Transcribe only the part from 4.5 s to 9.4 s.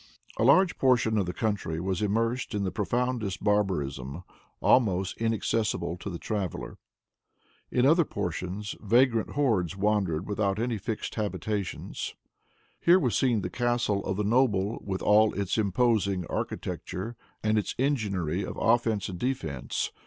almost inaccessible to the traveler. In other portions vagrant